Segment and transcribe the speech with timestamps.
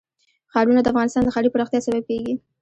[0.51, 2.33] ښارونه د افغانستان د ښاري پراختیا سبب کېږي.